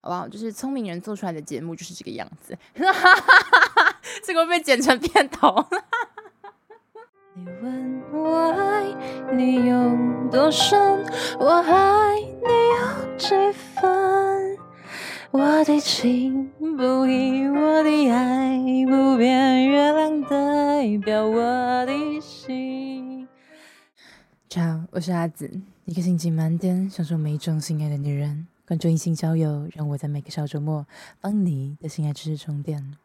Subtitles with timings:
[0.00, 0.28] 好不好？
[0.28, 2.56] 就是聪明人做出来的节目就是这个样子，
[4.24, 5.66] 这个会被剪成片头。
[7.34, 8.84] 你问我爱
[9.34, 9.96] 你有
[10.30, 11.04] 多深，
[11.38, 14.58] 我爱你有几分？
[15.30, 21.40] 我的情不移，我的爱不变，月亮代表我
[21.86, 23.28] 的心。
[24.54, 28.46] 好，我是阿紫，一个心情满点、享受每一种性爱的女人。
[28.68, 30.86] 关注异性交友，让我在每个小周末
[31.22, 32.98] 帮你的性爱知识充电。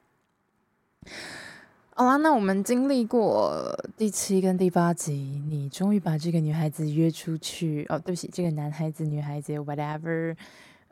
[1.96, 10.36] 好啦，那我们经历过第七跟第八集，你终于把这个女孩子约出去哦，对不起，这个男孩子、女孩子，whatever，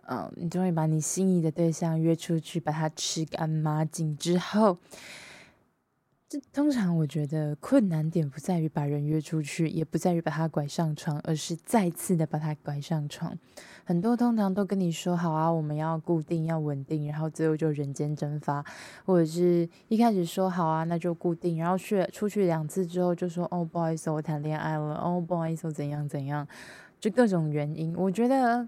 [0.08, 4.78] 嗯，你终于把你心仪的对象约出去，把他吃干抹净之后。
[6.32, 13.38] 这通常我觉得困难点不在于把人约出去，也不在于把他拐上床，而是再次的把他拐上床。
[13.84, 18.64] 很多通常都跟你说好啊，我们要固定要稳定，然后最后就人间蒸发，
[19.06, 26.48] 或者是一开始说好啊，那就固定，然后去出去两次之后就说哦，不好意思，我谈恋爱了，哦，不好意思，我怎样怎样，
[26.98, 27.94] 就各种原因。
[27.98, 28.66] 我觉得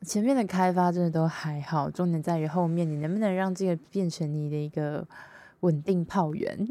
[0.00, 5.06] 前面的开发真的都还好，重点在于后面你能不能让这个变成你的一个。
[5.60, 6.68] 稳定炮源，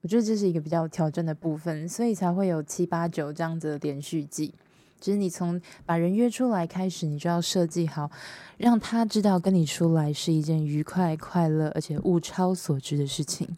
[0.00, 4.54] 我觉得这是一个比较挑战的部分，所以才会有七八九这样子的连续剧。
[5.00, 8.08] 就是你从把人约出来开始，你就要设计好，
[8.56, 13.56] 让他知道跟你出来是一件愉快、快乐而且物超所值的事情。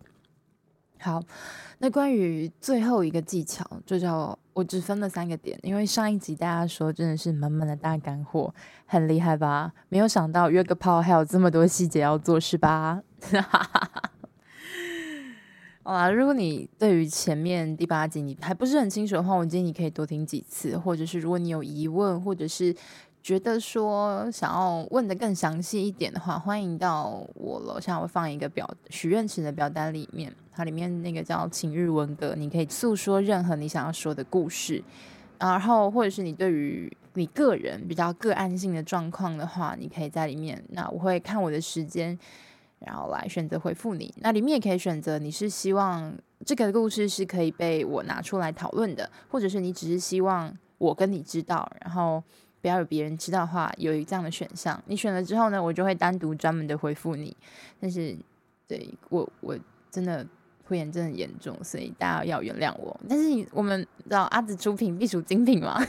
[0.99, 1.23] 好，
[1.81, 8.55] 那关于最后一个技巧，就叫我只分了三个点，因为上一集大家说真的是满满的大干货，
[8.87, 9.75] 很厉害吧？
[9.91, 13.03] 没有想到约个炮还有这么多细节要做，是吧？
[13.21, 14.11] 哈哈哈
[15.87, 22.75] 好啦，如果你对于前面第八集你还不是很清楚的话，我建议你可以多听几次，或者是如果你有疑问，或者是
[23.23, 34.83] 觉得说想要问得更详细一点的话，欢迎到我楼下，我放一个表许愿池的表单里面，它里面那个叫情欲文格，你可以诉说任何你想要说的故事，
[35.39, 42.19] 然后或者是你对于你个人比较个案性的状况的话，你可以在里面，那我会看我的时间。
[42.87, 46.15] 然后来选择回复你，那里面也可以选择你是希望
[46.45, 52.23] 这个故事是可以被我拿出来讨论的，或者是你只是希望我跟你知道，然后
[52.61, 54.83] 不要有别人知道的话，有这样的选项。
[54.87, 57.37] 你选了之后呢，我就会单独专门的回复你。
[57.81, 58.17] 但是，
[58.67, 59.59] 对我我
[59.91, 60.27] 真的
[60.65, 62.99] 会员真的严重，所以大家要原谅我。
[63.09, 65.79] 但是我们知道阿紫出品必属精品嘛。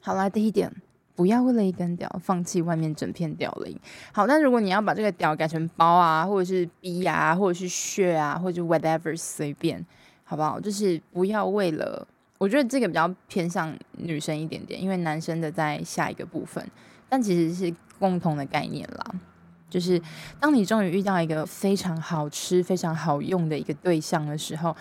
[0.00, 0.72] 好啦，第一点。
[1.18, 3.76] 不要为了一根屌放弃外面整片屌林。
[4.12, 9.84] 好，但如果你要把这个屌改成包啊，或者是逼啊，或者是血啊，或者 whatever 随便，
[10.22, 10.60] 好不好？
[10.60, 12.06] 就是不要为了，
[12.38, 16.64] 我觉得这个比较偏向女生一点点，因为男生的在下一个部分，
[17.08, 19.14] 但其实是共同的概念啦。
[19.68, 20.00] 就是
[20.38, 24.76] 当你终于遇到一个非常好吃、非常好用的一个对象的时候，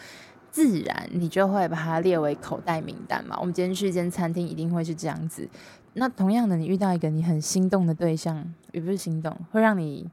[0.57, 3.37] 自然你就会把它列为口袋名单嘛。
[3.39, 5.47] 我们今天去一间餐厅，一定会是这样子。
[5.93, 10.09] 那同样的，你遇到一个你很心动的对象，也不是心动，会让你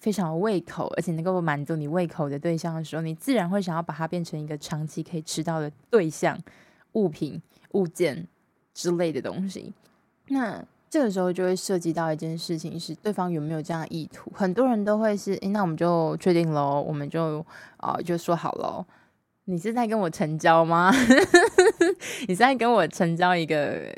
[0.00, 6.36] 非常有胃口，而且能够满足你胃口的对象的时候，你自然会想要把它变成一个长期可以吃到的对象、
[6.94, 7.40] 物品、
[7.74, 8.26] 物件
[8.74, 9.72] 之类的东西。
[10.26, 10.60] 那
[10.90, 14.32] 这个时候就会涉及到一件事情，是对方有没有这样的意图。
[14.34, 17.46] 很多人都会是，那我们就确定喽，我们就
[17.76, 18.84] 啊、就说好喽。
[19.44, 20.92] 你是在跟我成交吗？
[22.28, 23.92] 你是在跟我成交一个？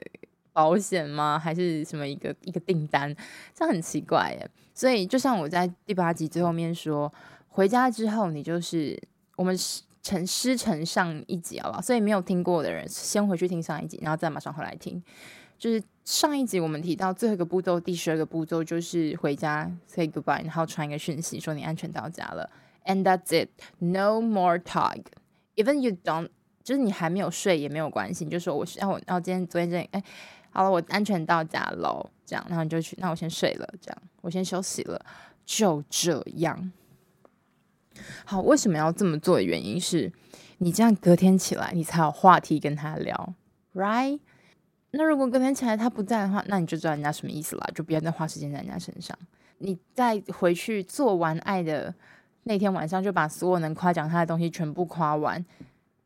[0.57, 1.39] 保险吗？
[1.39, 3.15] 还是什么一个一个订单？
[3.53, 4.51] 这很奇怪耶。
[4.73, 7.13] 所以就像我在第八集最后面说，
[7.49, 8.99] 回家之后你就是
[9.37, 9.55] 我们
[10.03, 11.83] 承师承上一集好不好？
[11.83, 15.03] 所以没有听过的人，先回去听上一集，然后再马上回来听。
[15.59, 22.49] 就是上一集我们提到最后一个步骤，第十二个步骤就是回家 say goodbye，然后传一个讯息说你安全到家了。
[22.87, 25.03] And that's it, no more talk.
[25.57, 26.29] Even you don't，
[26.63, 30.03] 就是你还没有睡也没有关系，你就说我是要我，然后今天昨天这里哎。
[30.51, 35.05] 好了，我安全到家喽，这样，然后你就去，那我先睡了，这样，我先休息了，
[35.45, 36.73] 就这样。
[38.25, 40.11] 好，为什么要这么做的原因是，
[40.57, 43.35] 你这样隔天起来，你才有话题跟他聊
[43.75, 44.19] ，right？
[44.93, 49.15] 那如果隔天起来他不在的话，那你就知道人家什么意思了，就不要再花时间在人家身上。
[49.59, 51.95] 你再回去做完爱的
[52.49, 55.45] 那天晚上，就把所有能夸奖他的东西全部夸完。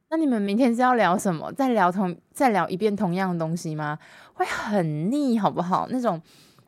[0.08, 1.52] 那你们明天是要聊什么？
[1.52, 3.98] 再聊同再聊一遍同样的东西吗？
[4.32, 5.86] 会很腻，好不好？
[5.90, 6.20] 那种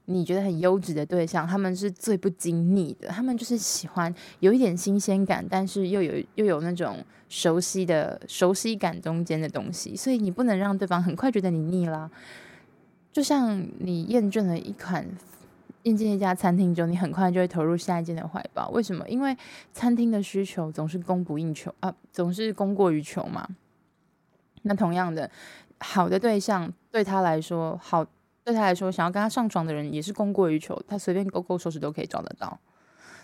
[0.04, 3.08] 你觉得很优质的对象，他们是最不经腻的。
[3.08, 6.98] 他们就是喜欢有一点新鲜感，但是又有又有那种
[7.30, 9.96] 熟悉的熟悉感中间的东西。
[9.96, 12.10] 所以你不能让对方很快觉得你腻啦。
[13.10, 15.06] 就像你厌倦了一款。
[15.82, 18.69] 进进一家餐厅之后，你很快就会投入下一间的怀抱。
[18.70, 19.08] 为什么？
[19.08, 19.37] 因为
[19.73, 23.49] 餐厅的需求总是供不应求啊，总是供过于求嘛。
[24.62, 25.29] 那同样的，
[25.81, 28.06] 好的对象对他来说，好
[28.44, 32.58] 对他来说，想要跟他上床的人也是供过于求，他随便勾勾手指都可以找得到。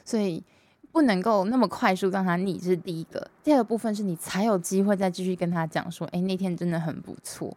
[0.05, 0.43] 所以
[0.91, 3.31] 不能够那么快速让他腻，这是第一个。
[3.45, 7.57] 第二个部分是你才有机会再继续跟他讲说，哎，那天真的很不错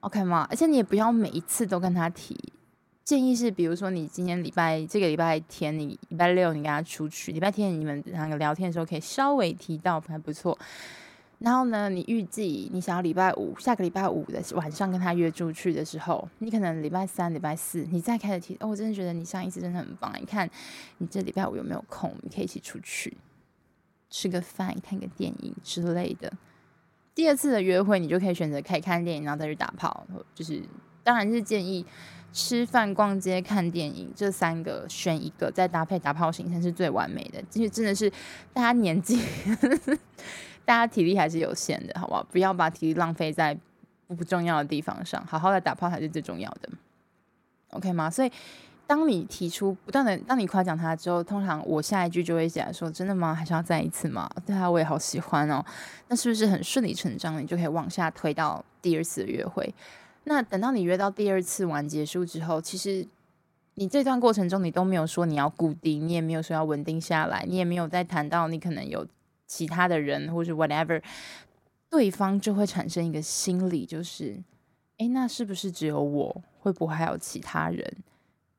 [0.00, 0.46] ，OK 吗？
[0.50, 2.36] 而且你也不要每一次都跟他提。
[3.04, 10.56] 建议是，比如说你今天礼拜这个礼拜天，你礼拜六你跟他出去，礼拜天你们两个聊天的时候可以稍微提到还不错。
[11.40, 20.14] 然后呢，你预计你想要礼拜五下个礼拜五的晚上跟他约出去的时候，你可能礼拜三、礼拜四你再开始提哦，我真的觉得你上一次真的很棒。
[20.20, 20.48] 你看
[20.98, 22.14] 你这礼拜五有没有空？
[22.22, 23.16] 你可以一起出去
[24.08, 26.32] 吃个饭、看个电影之类的。
[27.16, 30.06] 第二次的约会，你就可以选择可以看电影，然后再去打炮。
[30.32, 30.62] 就是
[31.02, 31.84] 当然是建议。
[32.32, 37.42] 吃饭、逛街、看电影，这三个选一个，再搭配打炮行程是最完美的。
[37.50, 38.10] 其实真的是
[38.52, 39.20] 大家年纪，
[40.64, 42.22] 大家体力还是有限的，好不好？
[42.30, 43.56] 不要把体力浪费在
[44.08, 46.68] 不重要的地方上，好好的打炮才是最重要的。
[47.70, 48.10] OK 吗？
[48.10, 48.30] 所以，
[48.86, 53.34] 当你提出不断的，当你夸奖他之后，通常我下一句就会讲说：“真的吗？
[53.34, 55.64] 还是要再一次吗？”对啊，我也好喜欢哦。
[56.08, 57.40] 那是不是很顺理成章？
[57.42, 59.74] 你就可以往下推到第二次的约会。
[60.24, 63.06] 那等到你约到第二次完结束之后，其实
[63.74, 69.06] 你这段过程中你都没有说你要固定，你也没有说要稳定下来，你也没有再谈到你可能有
[69.46, 71.02] 其他的人或是 whatever，
[71.90, 74.42] 对方就会产生一个心理，就是，
[74.98, 76.42] 诶，那是不是只有我？
[76.58, 77.96] 会不会还有其他人？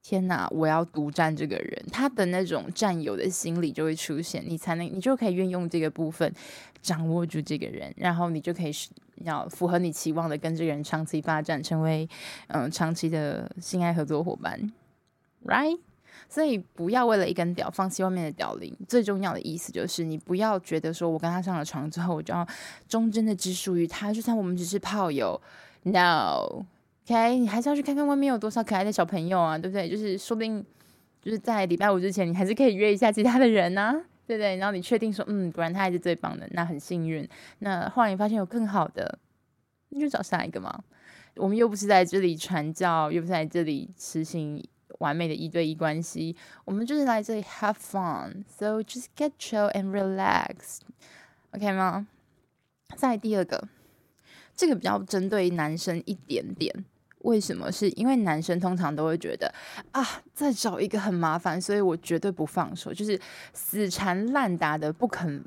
[0.02, 6.30] 天哪，我要独占这个人，他的那种占有的心理就会出现，你才能，你就可以运用这个部分
[6.82, 8.72] 掌握住这个人，然后你就可以
[9.18, 12.08] 要符合你期望的跟这个人长期发展，成为
[12.48, 14.72] 嗯长期的性爱合作伙伴
[15.46, 15.80] ，right？
[16.30, 22.48] 所以不要为了一根屌放弃外面的屌铃，最重要的意思就是你不要觉得说我跟他上了床之后，我就要
[22.88, 25.40] 忠贞的只属于他，就算我们只是炮友
[25.84, 26.66] ，no。
[27.06, 29.90] OK，你还是要去看看外面有多少可爱的小朋友啊，对不对？
[29.90, 30.66] 就是说不定，
[31.22, 33.94] 就是在礼拜五之前，你还是可以约一下其他的人啊，
[34.26, 34.56] 对对？
[34.58, 37.28] 然后你确定说，嗯，果然他还是最棒的，那很幸运。
[37.60, 39.20] 那后来你发现有更好的，
[39.90, 40.84] 那就找下一个嘛。
[41.36, 44.64] 我们又不是在这里传教，又不是在这里实行
[45.00, 52.08] 完美的一对一关系，我们就是来这里 have fun，so just get chill and relax，OK 吗？
[52.96, 53.68] 再第二个，
[54.56, 56.86] 这个比较针对男生一点点。
[57.24, 57.70] 为什么？
[57.72, 59.54] 是因为男生通常都会觉得
[59.92, 63.20] 啊，再找一个很麻烦，所以我绝对不放手，就是
[63.54, 65.44] 死缠烂打的不肯，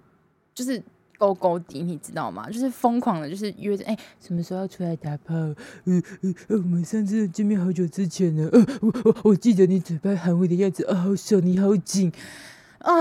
[0.54, 0.82] 就是
[1.18, 2.50] 勾勾底，你知道吗？
[2.50, 5.34] 就是疯狂的，就是约着哎，什么时候要出来打炮？
[5.84, 12.12] 嗯嗯，我们上次见面好久之前呢，呃，我我我记得你嘴巴含糊的样子，啊，好小你好紧
[12.78, 12.92] 啊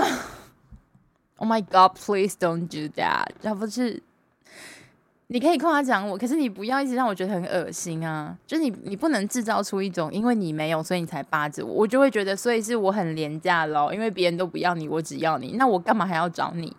[1.36, 4.02] ！Oh my God，please don't do that，要不是。
[5.28, 8.36] 你可以夸奖我，可是你不要一直让我觉得很恶心啊！
[8.46, 16.76] 就是你，你不能制造出一种因为你没有，所以你才巴着我，我就会觉得，所以是我很廉价咯，因为别人都不要你，我只要你，那我干嘛还要找你？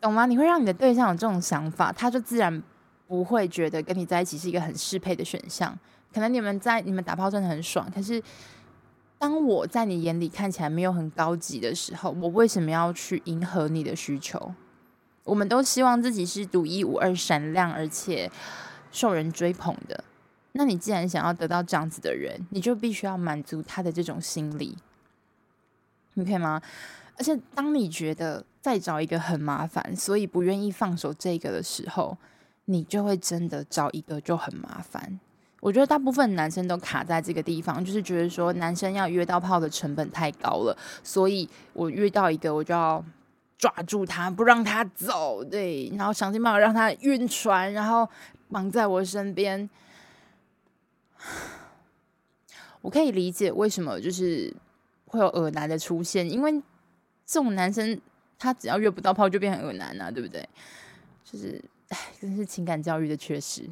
[0.00, 0.26] 懂吗？
[0.26, 2.60] 你会让你的对象有这种想法，他就自然
[3.06, 5.76] 不会觉得跟你在一起是一个很适配的选项。
[6.12, 8.20] 可能你们在你们打炮真的很爽，可是
[9.18, 14.52] 当我在你眼里看起来没有很高级的时候，我为什么要去迎合你的需求？
[15.26, 18.30] 我们都希望自己是独一无二、闪亮而且
[18.92, 20.04] 受人追捧的。
[20.52, 24.78] 那你既然想要得到这样子的人，你就必须要满足他的这种心理，
[26.14, 26.62] 你可以吗？
[27.18, 32.16] 而且当你觉得再找一个很麻烦，所以不愿意放手这个的时候，
[32.66, 35.18] 你就会真的找一个就很麻烦。
[35.60, 43.04] 我觉得大部分男生都卡在这个地方，就是觉得说男生要约到炮的成本太高了，所以我约到一个我就要。
[43.58, 48.06] 抓住他，不让他走，对，然后想尽办法让他晕船，然后
[48.50, 49.68] 绑在我身边。
[52.82, 54.54] 我可以理解为什么就是
[55.06, 56.52] 会有恶男的出现，因为
[57.24, 57.98] 这种男生
[58.38, 60.46] 他只要约不到炮就变成恶男啊，对不对？
[61.24, 63.62] 就是，哎，真是情感教育的缺失，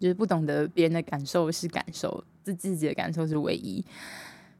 [0.00, 3.82] 就是不懂得别人的感受是感受，自自己的感受是唯一。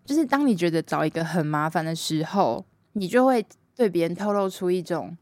[0.05, 3.45] 就是当你觉得找一个很麻烦的时候，你就会。
[3.83, 5.17] 对别人透露出一种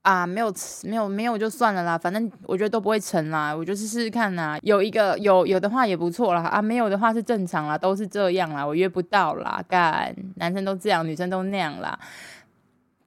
[0.00, 4.58] 啊，没有没有没有就算了啦，反正我觉得都不会成啦，我就试试看啦。
[4.62, 11.96] 有一个有有的话也不错啦，啊，没有的话是正常啦，都是这样啦，我约不到啦，干，男生都这样，女生都那样啦，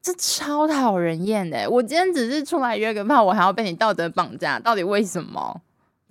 [0.01, 1.69] 这超讨人厌的。
[1.69, 5.61] 我今天只是出来约个炮，我还要被你道德绑架，到底为什么？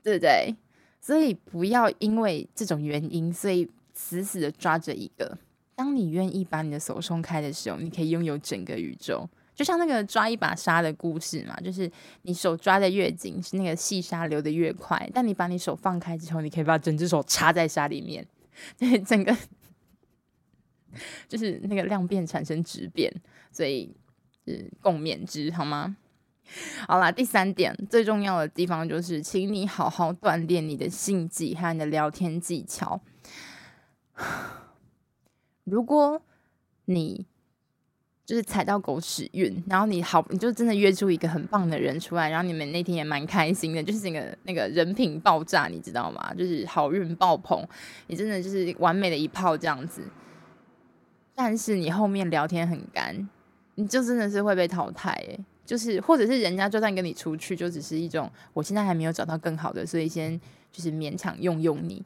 [0.02, 0.54] 对不对？
[1.00, 5.38] 所以不要因为这种原因，所以死死的抓着一个。
[5.74, 9.28] 当你愿意把你的手松开的时候，你可以拥有整个宇宙。
[9.54, 11.88] 就像那个抓一把沙的故事嘛，就是
[12.22, 15.08] 你手抓得越紧，是那个细沙流得越快。
[15.14, 18.26] 但你把你手放开之后，你可以把整只手插在沙里面，
[18.76, 19.36] 对，整个
[21.28, 23.12] 就是那个量变产生质变，
[23.52, 23.94] 所以
[24.44, 25.96] 是共勉之，好吗？
[26.88, 33.00] 好啦，第三点最重要的地方就是，请你好好锻炼你的性技和你的聊天技巧。
[35.64, 36.23] 如果
[36.85, 37.26] 你
[38.25, 46.33] 就是踩到狗屎运，然后你好，你就真的约出一个很棒的人出来，然后你们那天也蛮开心的，就是那个那个人品爆炸，你知道吗？
[46.35, 47.66] 就是好运爆棚，
[48.06, 50.02] 你真的就是完美的一炮这样子。
[51.35, 53.28] 但是你后面聊天很干，
[53.75, 55.38] 你就真的是会被淘汰欸。
[55.66, 60.38] 就是或者是人家就算跟你出去，就只是一种我现在还没有找到更好的，所以先
[60.71, 62.04] 就是勉强用用你。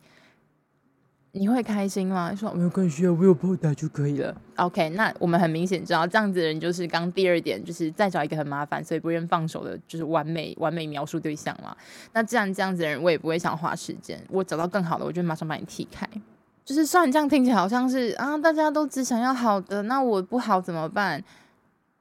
[1.39, 2.35] 你会开心吗？
[2.35, 4.35] 说没有关系啊，我有炮打就可以了。
[4.57, 11.77] OK，那我们很明显知道这样子的人就是刚第二点，就是再找一个很麻烦，所以不愿放手的，就是完美完美描述对象嘛。
[12.13, 14.21] 那既然这样子的人，我也不会想花时间。
[14.29, 16.05] 我找到更好的，我就马上把你踢开。
[16.65, 21.23] 就是虽然这样听起来好像是啊，大家都只想要好的，那我不好怎么办？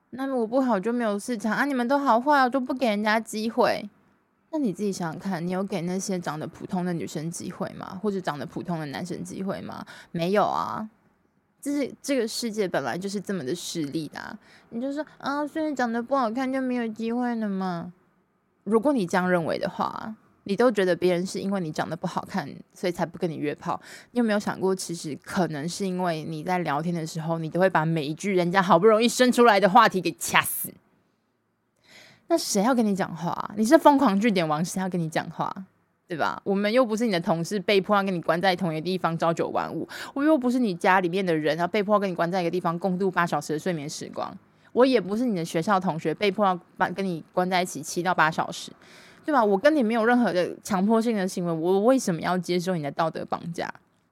[0.10, 1.64] 那么我不好就没有市场啊？
[1.66, 3.88] 你们都好坏啊，就不给人家机会。
[4.52, 8.00] 那你自己想想看，你有给那些长得普通的女生机会吗？
[8.02, 9.86] 或者长得普通的男生机会吗？
[10.12, 10.90] 没有啊，
[11.62, 14.38] 就是这个世界本来就是这么的势利的。
[14.70, 17.94] 你就说啊，所以长得不好看就没有机会了吗？
[18.64, 23.80] 如果你这样认为的话，你都觉得别人是因为你长得不好看，所以才不跟你约炮。
[24.12, 30.74] 你有没有想过，其实可能是因为你在聊天的时候，你都会把每一句人家好不容易生出来的话题给掐死。
[32.28, 33.52] 那谁要跟你讲话？
[33.56, 35.54] 你是疯狂据点王，谁要跟你讲话？
[36.08, 36.42] 对吧？
[36.46, 39.86] 我们又不是你的同事，被迫要跟你关在同一个地方朝九晚五。
[40.14, 44.34] 我又不是你家里面的人，然后被迫要跟你关在一个地方共度八小时的睡眠时光。
[44.72, 48.72] 我也不是你的学校同学，被迫要把跟你关在一起七到八小时，
[49.26, 49.44] 对吧？
[49.44, 53.70] 我跟你没有任何的强迫性的行为，我为什么要接受你的道德绑架？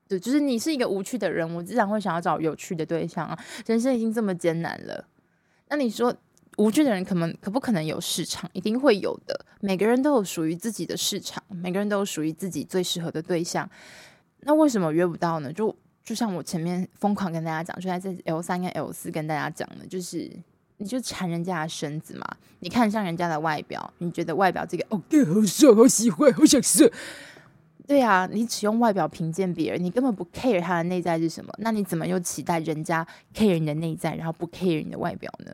[0.07, 3.39] 对，就是你是一个无趣的人，我自然会想要找有趣的对象啊。
[3.65, 5.05] 人生已经这么艰难了，
[5.69, 6.13] 那你说？
[6.57, 8.50] 无趣的人可能可不可能有市场？
[8.53, 9.45] 一定会有的。
[9.59, 13.69] 每个人都有属于自己的市场，每个人都有属于自己最适合的对象。
[14.41, 15.51] 那为什么约不到呢？
[15.51, 20.31] 就就像我前面疯狂跟大家讲，就在这 L 三跟 L 四跟大家讲的，就是
[20.77, 22.25] 你就馋人家的身子嘛，
[22.59, 26.91] 你看上人家的外表，你觉得外表这个哦，对好帅，好喜欢，好想射。
[27.88, 35.51] 对啊，你只用外表评鉴别人，你根本不 care 他的内在是什么，那你怎么又期待人家 care 你的内在，然后不 care 你的外表呢？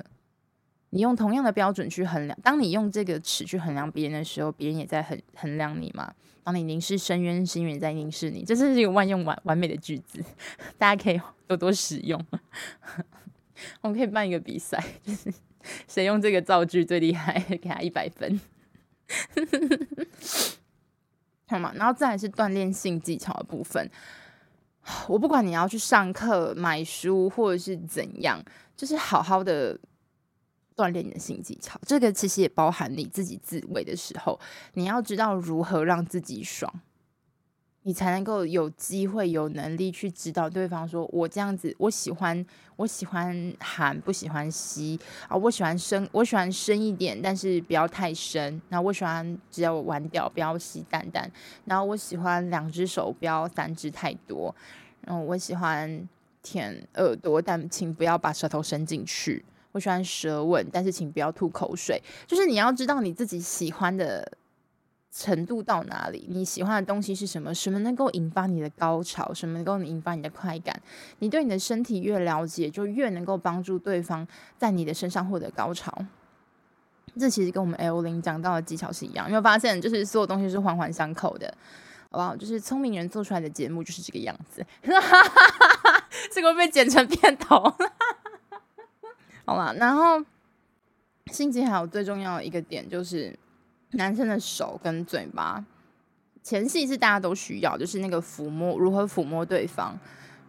[0.91, 6.13] 你用同样的标准去衡量，当你用这个尺去衡量别人的时候，别人也在衡衡量你嘛。
[6.43, 8.43] 当你凝视深渊，深渊在凝视你。
[8.43, 10.23] 这是一个万用完完美的句子，
[10.77, 12.19] 大家可以 多多使用。
[13.81, 15.33] 我们可以办一个比赛，就是
[15.87, 18.41] 谁用这个造句最厉害，给他一百分。
[21.47, 21.71] 好吗？
[21.75, 23.89] 然后再来是锻炼性技巧的部分。
[25.07, 28.43] 我不管你要去上课、买书，或者是怎样，
[28.75, 29.79] 就是好好的。
[30.75, 34.39] 锻炼你的性技巧，这个其实也包含你自己自慰的时候，
[34.73, 36.73] 你要知道如何让自己爽，
[37.83, 48.61] 你才能够有机会、有能力去指导对方说：“我这样子，我喜欢，我喜欢含，不喜欢吸啊，我喜欢深，我喜欢深一点，但是不要太深。
[48.69, 51.29] 然后我喜欢只要弯掉，不要吸蛋蛋。
[51.65, 54.55] 然后我喜欢两只手，不要三只太多。
[55.01, 56.07] 然后我喜欢
[56.43, 62.01] 舔耳朵，但请不要把舌头伸进去。”我喜欢舌吻，但是请不要吐口水。
[62.27, 64.31] 就是你要知道你自己喜欢的
[65.13, 70.81] 程度到哪里，你喜欢的东西是什么，什么能够引发你的高潮，什么能够引发你的快感。
[71.19, 74.25] 你对你的身体越了解，就越能够帮助对方
[74.57, 75.93] 在你的身上获得高潮。
[77.19, 79.81] 这其实跟我们 L 零讲到的技巧是一样，有没有发现？
[79.81, 81.53] 就是所有东西是环环相扣的，
[82.09, 82.33] 好不好？
[82.33, 84.65] 就是聪明人做出来的节目就是这个样子。
[86.31, 87.73] 这个被剪成片头。
[89.45, 90.23] 好了，然后
[91.31, 93.37] 性技还有最重要的一个点就是
[93.91, 95.65] 男生的手跟嘴巴，
[96.43, 99.97] 前戏是大家都需要，就是那个抚摸，如何抚摸对方，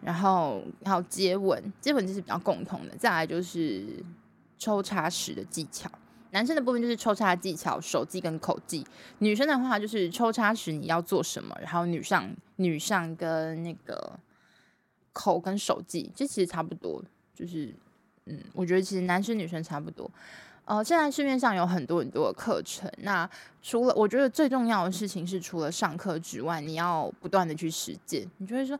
[0.01, 2.95] 然后还有接吻，接吻就是比较共同的。
[2.95, 4.03] 再来就是
[4.57, 5.89] 抽插时的技巧，
[6.31, 8.85] 男生的部分就是抽插技巧、手技跟口技，
[9.17, 14.19] 女生的话就是抽插时你要做什么，然后女上女上跟那个
[15.11, 17.73] 口跟手技，这其实差不多，就是。
[18.25, 20.09] 嗯，我觉得其实男生女生差不多。
[20.65, 22.89] 呃，现在市面上有很多很多的课程。
[22.99, 23.29] 那
[23.61, 28.25] 除了我觉得最重要的事情是，除了上课之外，你要不断的去实践。
[28.37, 28.79] 你就会说，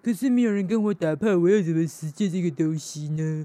[0.00, 3.44] 可是没有人跟我打炮，我要怎么实践这个东西呢？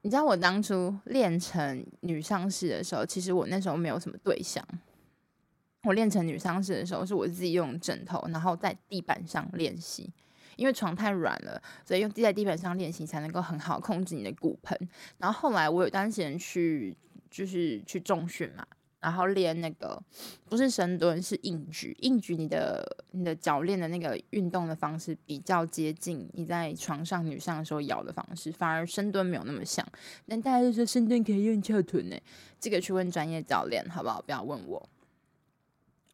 [0.00, 4.66] 你知道我当初练成女上士的时候，其实我那时候没有什么对象。
[5.84, 10.08] 我练成女上士的时候，是我自己用枕头，然后在地板上练习。
[10.56, 14.78] 因为床太软了，所以用地在地板上练习才能够很好控制你的骨盆。
[15.18, 16.96] 然后后来我有段时间去，
[17.30, 18.66] 就是去重训嘛，
[19.00, 20.00] 然后练那个
[20.48, 21.96] 不是深蹲，是硬举。
[22.00, 29.86] 硬举你的你的脚练的那个运动的方式比较接近你在床上女上的时候摇的方式，反而深蹲没有那么像。
[30.28, 32.16] 但大家就说深蹲可以用翘臀呢，
[32.60, 34.20] 这个去问专业教练好不好？
[34.22, 34.88] 不要问我。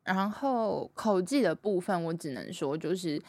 [0.04, 3.21] 然后口技的部分，我只能说就是。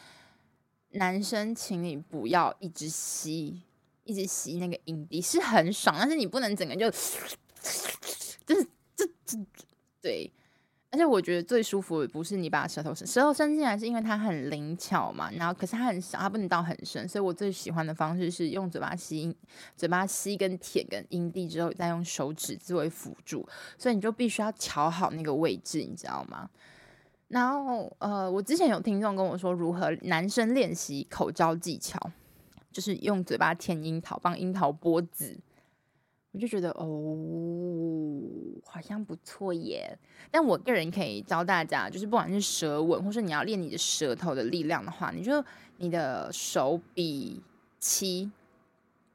[0.90, 3.62] 男生，请你不要一直吸，
[4.04, 9.38] 一直吸那个阴蒂是很爽，但是你不能整个就，就是这这
[10.00, 10.32] 对。
[10.92, 15.30] 而且我觉得最舒服的不是你把舌头伸舌头伸进来，是因为它很灵巧嘛。
[15.30, 19.32] 然后可是它很小，它不能到很深，所以我最喜欢的方式是用嘴巴吸，
[19.76, 23.48] 嘴巴吸跟舔跟阴蒂之后，再用手指作为辅助。
[23.78, 26.50] 所以你就必须要调好那个位置，你知道吗？
[27.30, 31.96] 然后，呃，我之前有听众跟我说，如何男生练习口交技巧，
[32.72, 35.38] 就是用嘴巴舔樱桃，帮樱桃剥籽。
[36.32, 36.84] 我就觉得，哦，
[38.64, 39.96] 好像不错耶。
[40.30, 45.44] 但我个人可以教大家，就是不管是舌吻，或是你要练你的舌头的力量的话，你就
[45.76, 47.40] 你的手比
[47.78, 48.28] 七，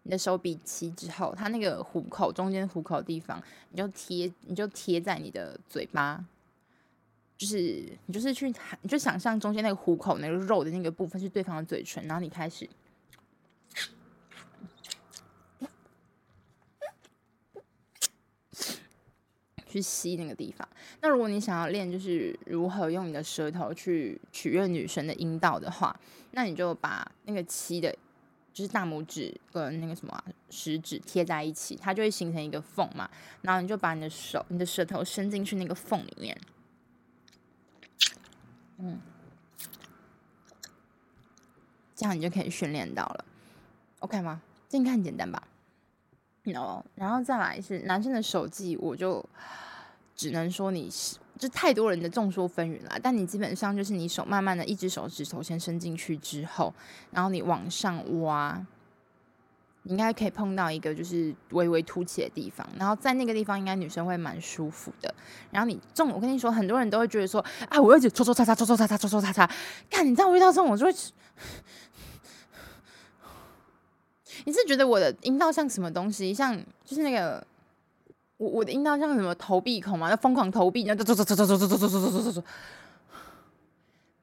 [0.03, 6.23] 你的手比七之后，它那个虎口中间虎口的地方，你就贴，你就贴在你的嘴巴。
[7.37, 8.47] 就是你就是去，
[8.81, 12.69] 你就想象中间那个虎口那个肉的那个部分是对方的嘴唇，然后你开始
[19.67, 20.65] 去吸那个地方。
[21.01, 25.99] 那如果你想要练就是如何用你的舌头去取悦女生的阴道的话，
[26.31, 27.93] 那你就把那个七的，
[28.53, 33.09] 就是大拇指跟那个什么、啊、食指贴在一起，它就会形成一个缝嘛。
[33.41, 36.37] 然后你就把你的手、你的舌头伸进去那个缝里面。
[38.77, 38.99] 嗯，
[41.95, 43.25] 这样你就可以训练到了
[43.99, 44.41] ，OK 吗？
[44.67, 45.47] 这应该很简单吧
[46.43, 49.23] ？No，然后再来是男生的手技，我就
[50.15, 52.99] 只能说你是，就太多人的众说纷纭了。
[53.01, 56.73] 但你基本上就是你手慢慢的一只手指头先伸进去之后，
[57.11, 58.65] 然后你往上挖。
[59.85, 65.13] 应该可以碰到一个就是微微凸起的地方，然后在那个地方应该女生会蛮舒服的。
[65.51, 69.49] 然后你这种，我跟你说，很多人都会觉得说，啊，我一直搓搓擦擦，搓搓擦擦，搓搓擦擦。
[69.89, 70.93] 看，你知道我遇到这种，我就会，
[74.45, 76.33] 你是觉得我的阴道像什么东西？
[76.33, 77.45] 像就是那个，
[78.37, 80.09] 我我的阴道像什么投币孔嘛？
[80.09, 82.43] 要疯狂投币，然后搓搓搓搓搓搓搓搓搓搓搓搓。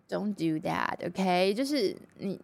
[0.09, 1.55] Don't do that, OK？
[1.55, 2.41] 就是你。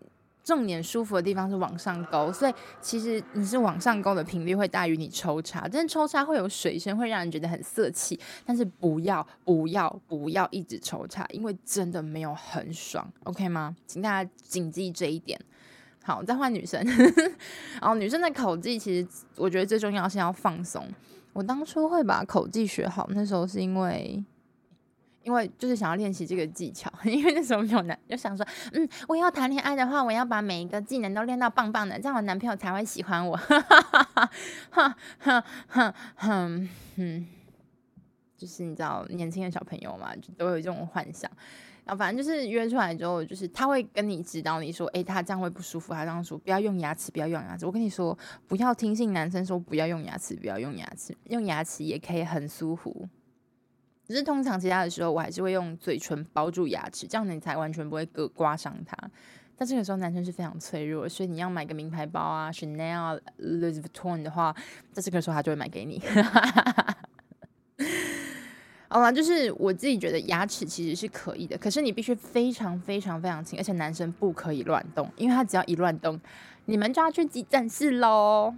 [0.49, 8.19] 重点舒服的地方是往上勾，所以其实你是往上勾的频率会大于你抽插，但是抽插会有水声，会让人觉得很色气。
[8.47, 13.77] 但是不要不要不要一直抽插，因为真的没有很爽，OK 吗？
[13.87, 15.39] 请大家谨记这一点。
[16.03, 19.07] 好，再换女生，然 后女生的口技其实
[19.37, 20.83] 我觉得最重要是要放松。
[21.35, 24.25] 我当初会把口技学好，那时候是因为。
[25.29, 33.37] 因为就是想要练习这个技巧， 因为那时候没有男，就想说，嗯，我要谈恋爱的话，我要把每一个技能都练到棒棒的，这样我男朋友才会喜欢我。
[33.37, 34.31] 哈哈哈哈
[34.71, 37.27] 哈，哈，哈，哈，嗯，
[38.39, 41.31] 就是你知道，年轻的小朋友嘛，就都有这种幻想。
[41.85, 47.67] 然后反正就是约出来之后，就是他会跟你指导你说，诶，他这样会不舒服，他这样说，不要用牙齿，不要用牙齿。
[47.67, 53.07] 我跟你说，不要听信男生说不要用牙齿，不要用牙齿，用牙齿也可以很舒服。
[54.09, 58.97] 只是通常其他的时候，我还是会用嘴唇包住牙齿，这样你才完全不会割刮伤它。
[59.55, 64.55] 但这个时候男生是非常脆弱，所以你要买个名牌包啊，Chanel、Louis Vuitton 的话，
[64.93, 66.01] 在这个时候他就会买给你。
[68.89, 76.19] 好了，就是我自己觉得牙齿其实是可以的，可是你必须非常非常非常轻，而且男生不可以乱动，因为他只要一乱动，
[76.65, 78.55] 你们就要去急诊室喽。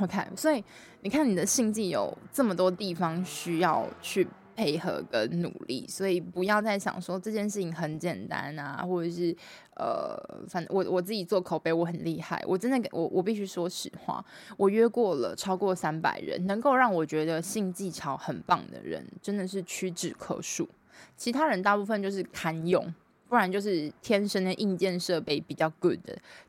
[0.00, 0.64] OK，所以
[1.02, 9.34] 你看你的性技有这么多地方需要去配合跟努力，所以不要再想说这件事情很简单啊，或者是
[9.76, 14.24] 呃，反正我我自己做口碑我很厉害，我真的我我必须说实话，
[14.56, 20.68] 我约过了超过三百人，能够让我觉得性技巧很棒的人真的是屈指可数，
[21.16, 22.94] 其他人大部分就是堪用，
[23.28, 26.00] 不然就是天生的硬件设备比较 good，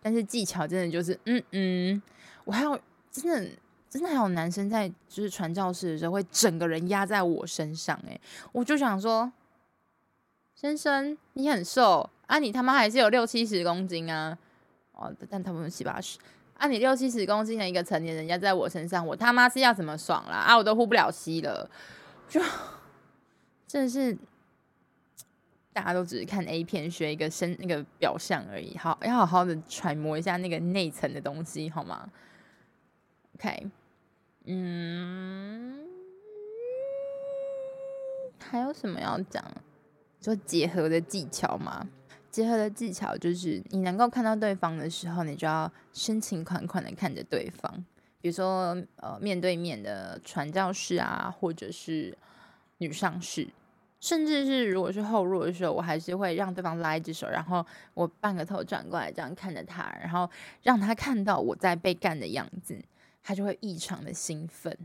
[0.01, 2.01] 但是技巧真的就是嗯嗯，
[2.45, 2.79] 我还要。
[3.11, 3.51] 真的
[3.89, 8.19] 真的还有男生在就是传教士的时候会整个人压在我身上，哎，
[8.51, 9.31] 我就想说，
[10.55, 14.37] 先生你很瘦啊，你他妈还是有六七十公斤啊，
[14.93, 16.17] 哦，但他们七八十，
[16.57, 20.37] 啊，你六七十公斤的一个成年人压在我身上，我他妈是要怎么爽啦？
[20.37, 21.69] 啊，我都呼不了吸了，
[22.29, 22.41] 就
[23.67, 24.17] 真的是。
[25.73, 32.09] 大家都只是看 A 片学一个身那个表象而已，好，要好好的揣摩一下那个内层的东西，好吗
[33.41, 33.67] ？OK，
[34.45, 35.79] 嗯，
[38.37, 39.43] 还有什么要讲？
[40.21, 41.87] 说结合的技巧吗？
[42.29, 47.83] 结合的技巧就是你能够看到对方的时候，你就要深情款款的看着对方，
[48.21, 52.15] 比如说呃面对面的传教士啊，或者是
[52.77, 53.47] 女上士。
[53.99, 60.27] 甚至是如果是后入的时候，我还是会让对方拉一只手，然后我半个头转过来，这样看着他，然后
[60.63, 62.75] 让他看到我在被干的样子，
[63.23, 64.77] 他就会异常的兴奋。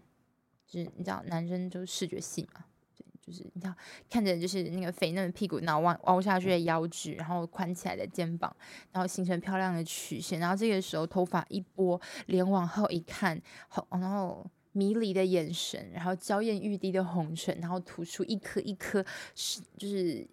[0.66, 2.64] 就是你知道，男生就是视觉系嘛，
[2.96, 3.74] 对，就是你知道，
[4.10, 8.54] 看着就是那个肥嫩的屁股，然后弯凹下去的腰肢，然后宽起来的肩膀，
[8.92, 14.44] 然后形成漂亮的曲线，然后这个时候头发一拨，脸往后一看，好，然后。
[14.76, 19.02] 迷离的眼神，然后娇艳欲滴的红唇，然后吐出一颗一颗
[19.34, 20.28] 是就是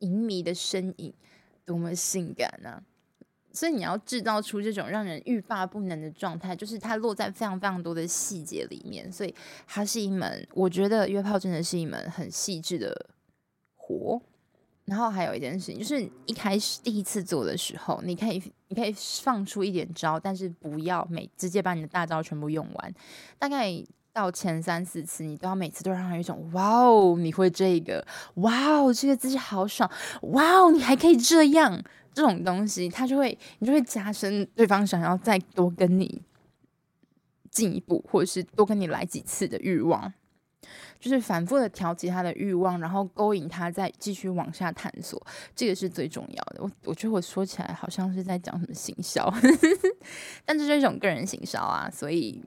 [0.00, 1.14] 淫迷的身影，
[1.64, 2.82] 多么性感啊！
[3.58, 9.10] 所以你要制造出这种让人欲罢不能的状态，就是它落在非常非常多的细节里面。
[9.10, 9.34] 所以
[9.66, 13.10] 它是一门，我觉得约炮真的是一门很细致的
[13.74, 14.22] 活。
[14.84, 22.94] 然后还有一件事情，就是一开始第一次做的时候，你可以你可以放出一点招，但是不要每直接把你的大招全部用完。
[23.40, 23.72] 大概
[24.18, 28.04] 到前三四次，你都要每次都让他有一种哇哦，你会这个
[28.34, 29.88] 哇哦，这个姿势好爽
[30.22, 31.80] 哇哦，你还可以这样
[32.12, 36.20] 这种东西，他就会你就会加深对方想要再多跟你
[37.48, 40.12] 进一步，或者是多跟你来几次的欲望。
[41.00, 46.60] 就是反复的调节他的欲望，然后勾引他再继续往下探索，这个是最重要的。
[46.60, 49.32] 我我觉得我说起来好像是在讲什么行销，
[50.44, 51.88] 但这是一种个人行销啊。
[51.88, 52.42] 所以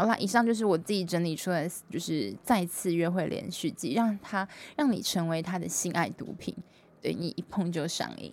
[0.00, 6.56] 好啦，以上就是我自己整理出来，就是再次约会连续剧，让他让你成为他的性爱毒品，
[7.02, 8.32] 对你一碰就上瘾。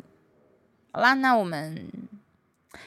[0.93, 1.91] 好啦，那我们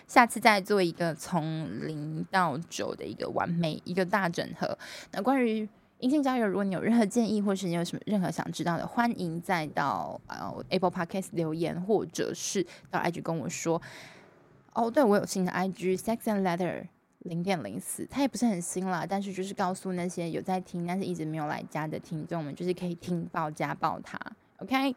[0.06, 4.78] 下次再做一个从零到九的一个完美一个大整合。
[5.12, 13.82] 那关于阴性交友，如果你有任何建议，或是你有什么任何想知道的，欢迎再到呃 Apple Podcast 留言，或者是到 IG 跟我说。
[14.72, 16.86] 哦，对，我有新的 IG Sex and Letter
[17.20, 24.18] 零点零四，它也不是很新啦，但是就是告诉那些有在听，但是一直没有来加的听众们，就是可以听报加报它
[24.58, 24.94] ，OK。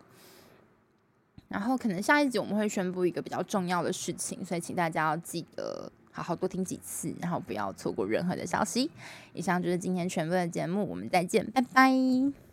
[1.47, 5.91] 然后可能下一集我们会宣布一个比较重要的事情，所以请大家要记得。
[6.15, 8.88] 好好多听几次，然后不要错过任何的消息。
[9.33, 12.53] 以上就是今天全部的节目，我们再见，拜拜。